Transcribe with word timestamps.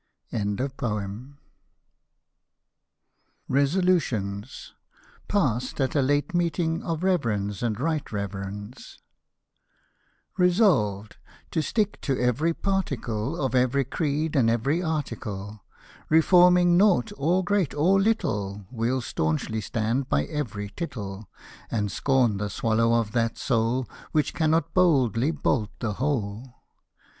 Hosted 0.33 0.57
by 0.57 0.65
Google 0.65 0.89
2i6 0.97 0.97
SATIRICAL 0.97 0.97
AND 0.97 1.03
HUMOROUS 3.29 3.31
POEMS 3.45 3.49
RESOLUTIONS 4.55 4.73
PASSED 5.27 5.81
AT 5.81 5.95
A 5.95 6.01
LATE 6.01 6.33
MEETING 6.33 6.81
OF 6.83 7.03
REVERENDS 7.03 7.61
AND 7.61 7.79
RIGHT 7.79 8.11
REVERENDS 8.11 8.99
Resolved— 10.39 11.17
to 11.51 11.61
stick 11.61 12.01
to 12.01 12.19
every 12.19 12.51
particle 12.51 13.39
Of 13.39 13.53
every 13.53 13.85
Creed 13.85 14.35
and 14.35 14.49
every 14.49 14.81
article; 14.81 15.61
Reforming 16.09 16.75
nought, 16.77 17.11
or 17.15 17.43
great 17.43 17.75
or 17.75 18.01
little, 18.01 18.65
We'll 18.71 19.01
stanchly 19.01 19.61
stand 19.61 20.09
by 20.09 20.23
every 20.25 20.69
tittle, 20.69 21.29
And 21.69 21.91
scorn 21.91 22.37
the 22.37 22.49
swallow 22.49 22.95
of 22.99 23.11
that 23.11 23.37
soul 23.37 23.87
Which 24.13 24.33
cannot 24.33 24.73
boldly 24.73 25.29
bolt 25.29 25.69
the 25.79 25.93
whole. 25.93 26.55